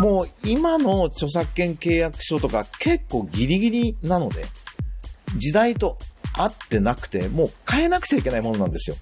[0.00, 4.46] もう今の著作権契約書とか結構ギリギリなので、
[5.36, 5.98] 時代と
[6.38, 8.96] 合ってなくて、もう変えなくちゃいけないものなんですよ。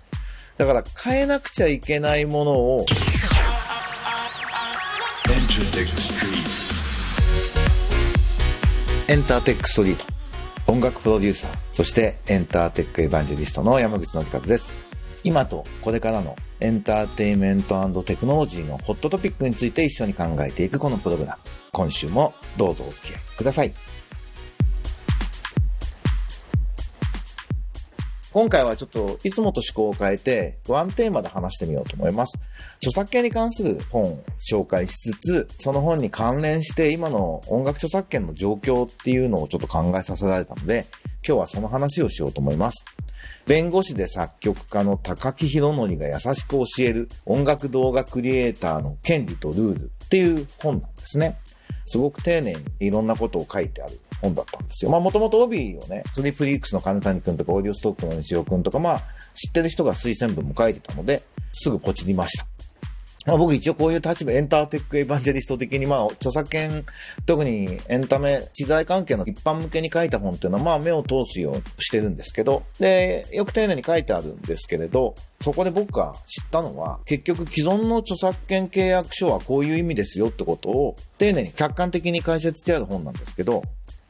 [0.56, 2.87] だから変えなくちゃいけないものを、
[9.06, 10.04] エンターテックストリート。
[10.66, 14.74] 音楽プロデューサー、そしてエンターテックエヴァンジェリストの山口のりかずです。
[15.22, 21.50] 今とこれからのエンターテイメントテクノロジーのホットトピックについて一緒に考えていくこのプログラム。
[21.72, 23.72] 今週もどうぞお付き合いください。
[28.31, 32.39] 今回はちょっといつもと思考を変えて、ワンテーマで話してみようと思います。
[32.77, 40.86] 著作権に関する本を紹介しつつ、その本に関連して今の音楽著作権の状況っていうのをちょっと考えさせられたので、
[41.27, 42.84] 今日はその話をしようと思います。
[43.47, 51.39] 弁護士で作曲家の高木博則が優しく教える音楽動画クリエイターの権利とルールっていう本なんですね。
[51.84, 54.91] すごく丁寧にいろんなことを書いてある本だったんですよ。
[54.91, 59.03] まあもともと帯をね、スリープリークスの金谷くんとかオーディオストックの西尾くんとかまあ
[59.35, 62.47] 知ってる人が推薦文も書いてたので、すぐポチりました。
[63.29, 66.87] まあ、僕一応こういう立場、エンターテックエヴァンジェリスト的に、まあ、著作権、
[67.27, 83.63] 特にエンタメ、知財関係の一般向けに書いた本っていうのは、まあ、目を通すようにしてるんですけど、で、よく丁寧に書いてあるんですけれど、そこで僕が知ったのは、結局既存の著作権契約書はこういう意味ですよってことを、丁寧に客観的に解説してある本なんですけど、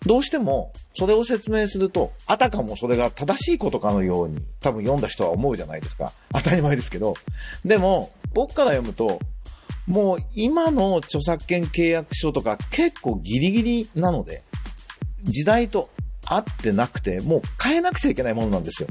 [0.07, 6.13] どうしても、それを説明すると、あたかもそれが正しいことかのように、多分読んだ人は思うじゃないですか。
[6.33, 7.15] 当たり前ですけど。
[7.65, 9.21] でも、僕から読むと、
[9.87, 14.43] もう今の著作権契約書とか結構ギリギリなので、
[15.25, 15.91] 時代と
[16.27, 18.89] 合ってなくて、もう変えなくちゃいけないものなんですよ。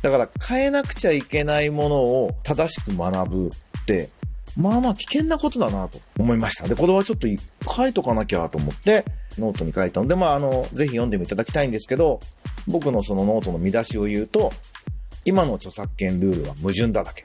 [0.00, 4.10] だから変えなくちゃいけないものを正しく学ぶって、
[4.56, 6.68] まあまあ危険なことだなと思いました。
[6.68, 7.26] で、これはちょっと
[7.68, 9.04] 書いとかなきゃと思って、
[9.40, 12.20] ノートに書いたので、まああの、ぜひ読んでみていただきたいんですけど、
[12.66, 14.52] 僕のそのノートの見出しを言うと、
[15.24, 17.24] 今の著作権ルールは矛盾だらけ。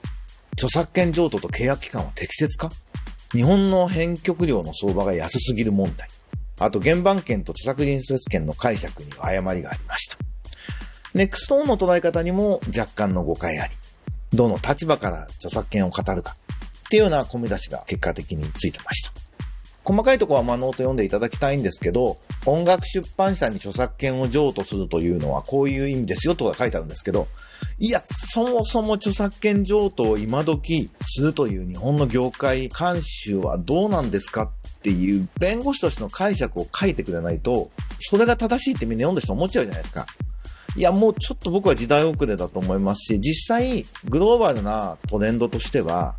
[0.54, 2.72] 著作権譲渡と契約期間は適切か？
[3.32, 6.08] 日本の編曲料の相場が安すぎる問題。
[6.60, 10.18] あと、原版権と著作隣接権の解釈には誤りがありました。
[11.14, 13.74] NexTone の捉え方にも若干の誤解あり。
[14.34, 16.36] どの立場から著作権を語るか。
[16.86, 19.12] っていうような小見出しが結果的についてました。
[19.84, 27.28] 細かいとこはまあノート読んでいただきたいんですけど、音楽出版社に著作権を譲渡するというのはこういう意味ですよとか書いてあるんですけど、
[27.80, 34.50] いや、そもそも著作権譲渡を今時するという日本の業界慣習はどうなんですかっ
[34.82, 40.06] ていう弁護士としての解釈を書いてくれないと、それが正しいってみんな読んだ人思っちゃうじゃないですか。
[40.76, 46.16] いや、もうちょっと僕は時代遅れだと思いますし、実際、グローバルなトレンドとしては、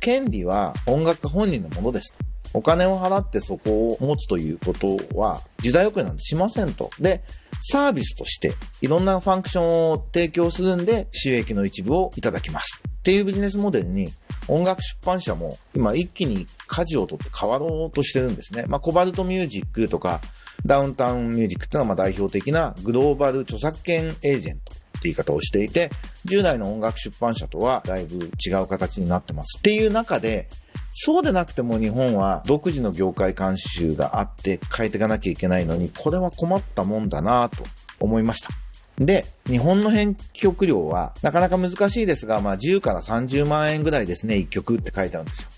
[0.00, 2.31] 権利は音楽家本人のものですと。
[2.54, 6.90] お金を払ってそこを持つということは、時代遅れなんてしませんと。
[7.00, 7.22] で、
[7.62, 12.82] サービスとしていろんなファンクションを提供するんで収益の一部をいただきます。
[12.86, 14.12] っていうビジネスモデルに
[14.48, 18.64] 音楽出版社も今一気に舵を取って変わろうとしてるんですね。
[18.66, 20.20] まあ、コバルトミュージックとか
[20.66, 25.90] ダウンタウンミュージックっていうのはま代表的なグローバル著作権エージェントって言い方をしていて、
[26.24, 29.58] 従来の音楽出版社とはだいぶ違う形になってます。
[29.58, 30.48] っていう中で、
[30.94, 37.64] そうでなくても日本は独自の業界慣習があって変えていかなきゃいけないのに、これは困ったもんだなと
[37.98, 38.50] 思いました。
[38.98, 45.48] で、日本の編曲料はなかなか難しいですが、まあ10から30万円ぐらいですね、1曲って書いてあるんですよ。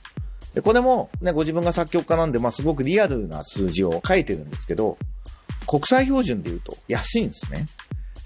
[0.55, 4.99] で、これもね、ご自分が作曲家なんで、まあすごくリアルな数字を書いてるんですけど、
[5.67, 7.67] 国際標準で言うと安いんですね。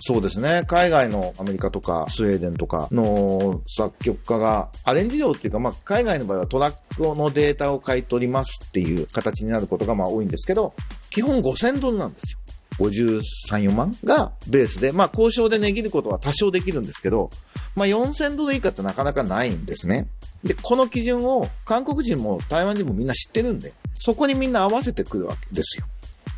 [0.01, 0.63] そうですね。
[0.67, 10.75] 海外のアメリカとかスウェーデンとかの作曲家がアレンジ料っていうか、まあ、海外の場合はトラックのデータを買い取りますっていう形になることがまあ多いんですけど、
[11.11, 12.39] 基本5000ドルなんですよ。
[12.79, 17.31] 53、4万がベースで、まあ交渉で値切ることは多少できるんですけど、
[17.75, 20.07] まあ4000ドル以下ってなかなかないんですね。
[20.45, 25.87] で、この基準を韓国人も台湾人もみんな知ってるんで、そこにみんな合わせてくるわけですよ。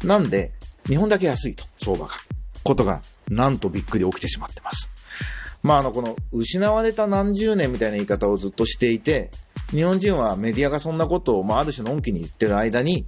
[0.03, 0.53] なんで、
[0.87, 2.15] 日本だけ安いと、相場が。
[2.65, 4.91] ことがなんとびっくり起きてしまってます。
[5.63, 9.31] まあ、あの、この、失われた何十年みたいな言い方をずっとしていて、
[9.71, 13.07] 日本人はメディアがそんなことを、まあ、ある種の恩気に言ってる間に、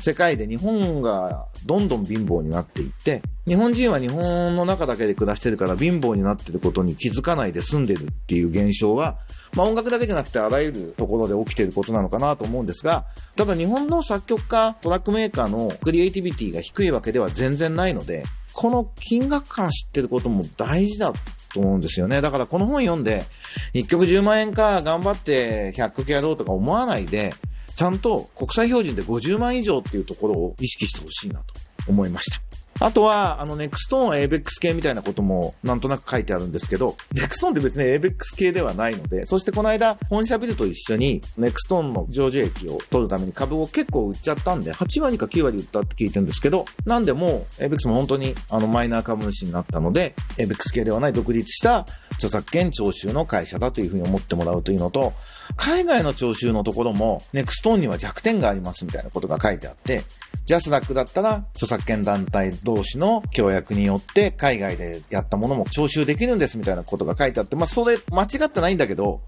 [0.00, 9.18] 世界で日本がどんどん貧乏になっていって、日本人は日本の中だけで暮らしてるから貧乏になってることに気づかないで済んでるっていう現象は、
[9.54, 13.04] まあ音楽だけじゃなくてあらゆるところで起きてることなのかなと思うんですが、
[13.36, 21.12] ただ日本の作曲家、トラックメーカーのクリエイティビティが低いわけでは全然ないので、この金額から知ってることも大事だ
[21.52, 22.20] と思うんですよね。
[22.20, 23.24] だからこの本読んで、
[23.74, 27.34] 1曲10万円か頑張って100曲やろうとか思わないで、
[27.74, 31.54] ちゃんと国際標準で50万以上っていうところを意識してほしいなと
[31.88, 32.51] 思いました。
[32.84, 55.12] あとは、あの、ネクストーン ABEX 系みたいなこともなんとなく書いてあるんですけど、ネクストーンって別に ABEX 系ではないので、そしてこの間、本社ビルと一緒にネクストーンの上場益を取るために株を結構売っちゃったんで、8割か9割売ったって聞いてるんですけど、なんでも ABEX も本当にあのマイナー株主になったので、ABEX 系ではない独立した著作権徴収の会社だというふうに思ってもらうというのと、
[55.56, 60.04] 海外の徴収のところも、ネクストーンには弱点がありますみたいなことが書いてあって、
[60.44, 69.20] ジャスダックだったら、著作権団体同士の協約によって海外でやったものも徴収できるんですみたいなことが書いてあって、まあそれ間違ってないんだけど、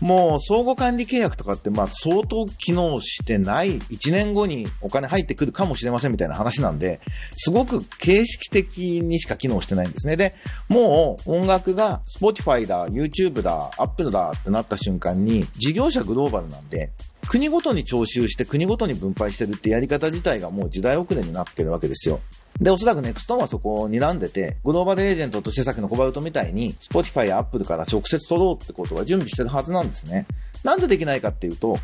[0.00, 7.00] もう相互管理契約とかってまあ相当機能してない、1年後にお金入ってくるかもしれませんみたいな話なんで、
[7.34, 10.16] すごく形式的にしか機能してないんですね。
[10.16, 10.34] で、
[10.68, 16.90] もう音楽が Spotify だ、YouTube だ、Apple だってなった瞬間に、事業者グローバルなんで、
[17.28, 22.20] 国ごとに徴収して国ごとに分配してるってやり方自体がもう時代遅れになってるわけですよ。
[22.60, 30.26] で、おそらくネクストンはそこを睨んでて、グローバルエージェントとしてさっきのコバルトみたいに、Spotify や Apple から直接取ろうってことは準備してるはずなんですね。
[30.64, 31.78] なんでできないかっていうと、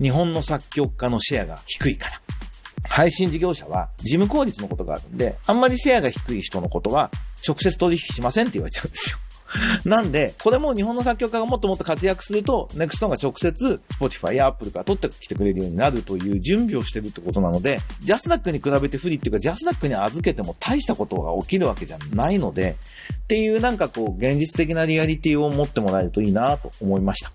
[0.00, 2.20] 日本の作曲家のシェアが低いから。
[2.84, 7.10] 配信事業者は事務効率のことがあるんで、あんまりシェアが低い人のことは
[7.46, 9.18] 直接取引しませんって言われちゃうんですよ。
[9.84, 22.76] なんで、これも日本の作曲家がもっともっと活躍すると、ネクストンが直接、Spotify や Apple から取ってきてくれるようになるという準備をしてるってことなので、ジャスダックに比べて不利っていうか、ジャスダックに預けても大したことが起きるわけじゃないので、
[23.24, 27.30] っていうなんかこう、現実的なリアリティを持ってもらえるといいなと思いました。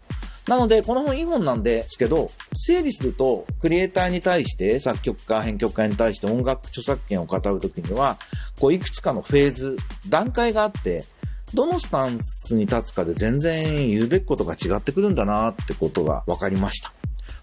[0.48, 8.18] なので、この本いい本なんですけど、整理すると、クリエイターに対して、作曲家、編曲家に対して音楽著作権を語るときには、
[8.60, 9.77] こう、いくつかのフェーズ、
[10.07, 11.06] 段階があって、
[11.54, 16.92] どのスタンスに立つかで全然言うべきことが違ってくるんだなってことが分かりました。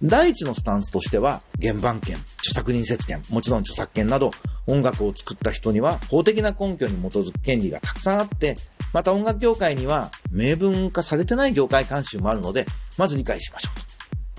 [0.02, 4.30] 第一のスタンスとしては、原版権、著作人説権、もちろん著作権など、
[4.66, 8.56] 音楽を作った人には法的な根拠に基づく権利がたくさんあって、
[8.92, 12.66] また音楽業界には明文化されてない業界慣習もあるので、
[12.98, 13.86] まず理解しましょうと。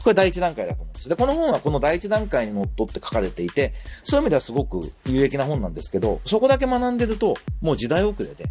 [0.03, 1.09] これ第一段階だと思うんです。
[1.09, 3.73] で、この本はこの第一段階にのっとって書かれていて、
[4.03, 8.49] そういう意味ではすごく有益な本なんですけど、そこだけ学んでると、もう時代遅れで、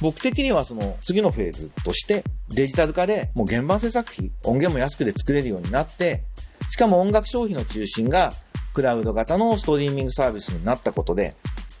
[0.00, 6.24] 僕的にはその次のフェーズとしてデジタル化でもう原版制作費、音源も安くで作れるようになって、
[6.70, 8.32] しかも音楽消費の中心が
[8.74, 11.34] クラウド型のストリーミングサービスになったことで、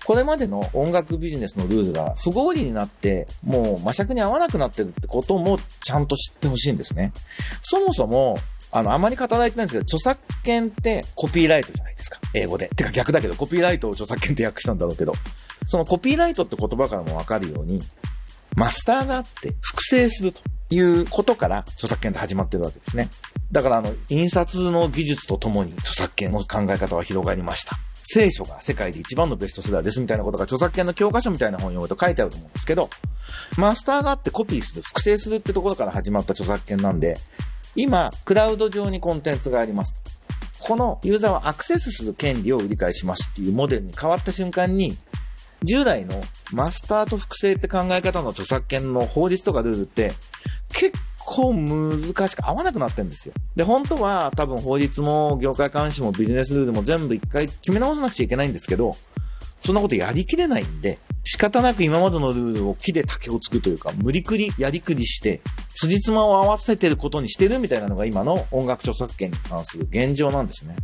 [0.04, 7.12] これまでの音楽ビジネスのルールが不合理になって、もう魔尺に合わなくなってるってこともちゃんと知ってほしいんですね。
[7.62, 8.38] そもそも、
[8.70, 12.18] あの、あまり語られてないんですけど、著作権ってコピーライトじゃないですか。
[12.34, 12.68] 英語で。
[12.74, 15.12] てか逆だけど、コピーライトを著作権って訳したんだろうけど。
[15.68, 17.80] そのコピーライトって言葉からもわかるように、
[18.56, 23.10] マスターがあって複製するということから著作権って始まってるわけですね。
[23.52, 27.76] だからあの、印刷の技術とともに著作権の考え方は広がりました。
[28.02, 32.88] 聖書が世界で一番のベストセラーですみたいなことが著作権の教科書みたいな本を読むと書いてあると思うんですけど、
[33.58, 37.18] マスターがあってコピーする、複製するってところから始まった著作権なんで、
[37.76, 40.00] 今、クラウド上にコンテンツがあります。
[40.60, 44.96] このユーザーはアクセスする権利を売り買いしますっていうモデルに変わった瞬間に、
[45.62, 46.22] 従来の
[46.52, 50.12] マスターと複製って考え方の著作権の法律とかルールって
[50.72, 53.34] 結構難しく合わなくなってるんですよ。
[53.54, 58.96] で、本当は多分法律も業界監視もビジネスルールも全部一回決め直さなくちゃいけないんですけど、
[59.60, 65.40] そんなことやりきれないんで、仕方なく今までのルールを木で竹をつくというか、無理くりやりくりして、
[65.74, 70.76] 辻褄を合わせてることにしてるみたいなのが今の音楽著作権に関する現状なんですね。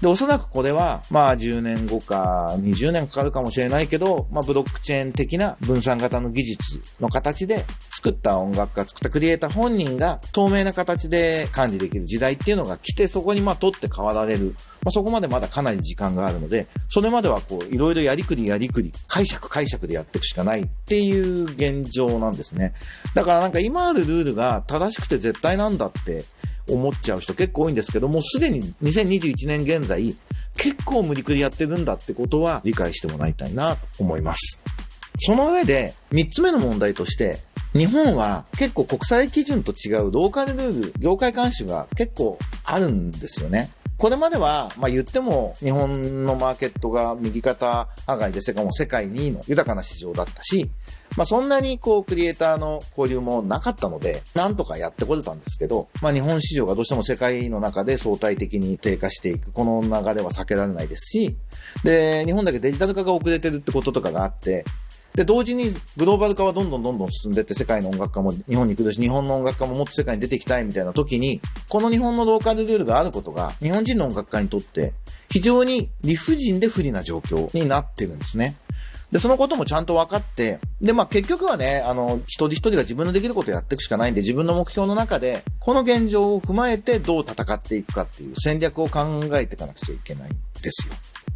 [0.00, 14.54] で、おそらくこれは、まあ10年後か20年かかるかもしれないけど、まあブロックチェーン的な分散型の技術の形で作った音楽家、作ったクリエイター本人が透明な形で管理できる時代っていうのが来て、そこにまあ取って変わられる。
[14.82, 22.74] まあそこまでまだかなり時間があるので、それまではこういろいろやりくりやりくり、解釈解釈でやっていくしかないっていう現状なんですね。
[23.14, 26.24] だからなんか今あるルールが正しくて絶対なんだって
[26.68, 30.14] 思っちゃう人結構多いんですけどもう、すでに2021年現在、
[30.56, 34.60] 結構無理くりやってるんだってことは理解してもらいたいなと思います。
[35.18, 37.38] その上で、3つ目の問題として、
[37.72, 43.70] 日本は結構国際基準と違うローカルルール、業界監視が結構あるんですよね。
[44.04, 50.68] これまでは、まあ言っても日本のマーケットが右肩上がりで世界も世界2位の豊かな市場だったし、
[51.16, 61.34] まあそんなにこうクリエイターの交流もなかったので、なんとかやってこれたんですけど、まあ日本市場がどうしても世界の中で相対的に低下していく、この流れは避けられないですし、
[61.82, 64.66] で、日本だけデジタル化が遅れてるってこととかがあって、
[65.14, 74.92] で、同時にグローバル化はどんどんどんどん進んでって世界の音楽家も日本に来るし、日本の音楽家ももっと世界に出ていきたいみたいな時に、この日本のローカルルールがあることが、日本人の音楽家にとって
[75.30, 78.56] 非常に理不尽で不利な状況になってるんですね。
[79.12, 90.30] で、そのこともちゃんと分かって、で、まあ結局はね、あの、一人一人が自分のできることをやっていくしかないんで、自分の目標の中で、この現状を踏まえてどう戦っていくかっていう戦略を考えていかなくちゃいけない
[90.64, 90.94] ですよ。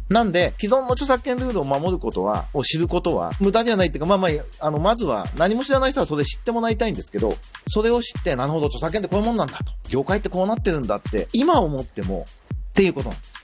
[0.09, 9.71] なんで、既存の著作権ルールを守ることは、を知ることは、無駄じゃないっていうか、まあまあ、あの、まずは、何も知らない人はそれ知ってもらいたいんですけど、それを知って、なるほど、著作権ってこういうもんなんだと。
[9.87, 13.39] 業界ってこうなってるんだって、今思っても、っていうことなんです。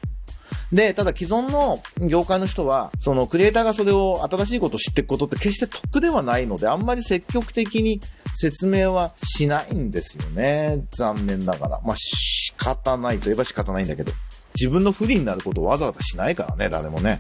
[0.72, 8.02] で、ただ既存の業界の人は、そのクリエイターがそれを新しいことを知っていくことって決して得ではないので、あんまり積極的に
[8.36, 10.84] 説明はしないんですよね。
[10.92, 11.82] 残念ながら。
[11.86, 14.12] まあ、仕方ないといえば仕方ないんだけど。
[14.60, 17.20] 自分の不利になることをわざわざしないからね、誰もね。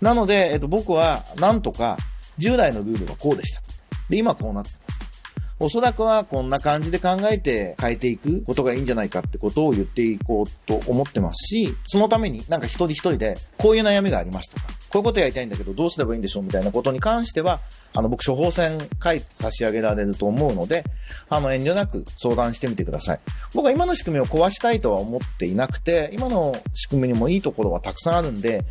[0.00, 1.96] なので、えっと、僕は、なんとか、
[2.38, 3.62] 従来のルールはこうでした。
[4.10, 4.95] で、今こうなってます。
[5.58, 17.60] おそらくはこんな感じで考えて変えていくことがいいんじゃないかってことを言っていこうと思ってますし、そのためになんか一人一人でこういう悩みがありますとか、こういうことやりたいんだけどどうすればいいんでしょうみたいなことに関しては、
[17.94, 20.84] あの僕処方箋書いて差し上げられると思うので、
[21.30, 23.20] あの遠慮なく相談してみてください。
[23.54, 28.62] 僕は今の仕組みを壊したいとは思っていなくて、今の仕組みにもいいところはたくさんあるんで、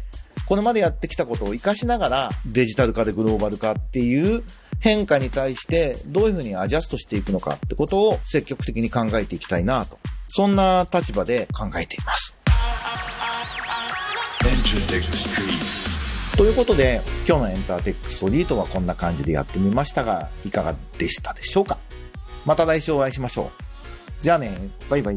[0.46, 4.44] これまでやってきたことを活かしながらデジタル化でグローバル化っていう
[4.80, 10.00] 変化に対してどういうふうにアジャストしていくのかってことを積極的に考えていきたいなと。
[10.28, 12.36] そんな立場で考えています。
[16.36, 21.78] ということで、今日のエンターテックストリートはこんな感じでやってみましたが、いかがでしたでしょうか？
[22.46, 23.50] また来週お会いしましょう。
[24.22, 25.16] じゃあね、バイバイ。